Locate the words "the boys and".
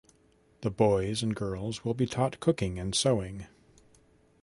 0.61-1.35